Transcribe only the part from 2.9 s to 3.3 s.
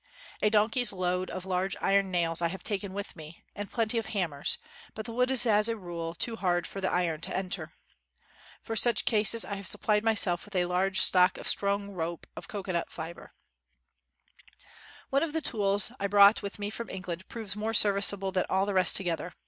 with